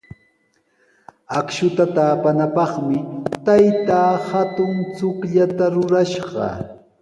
[1.39, 2.97] Akshuta taapanapaqmi
[3.45, 6.47] taytaa hatun chukllata rurashqa.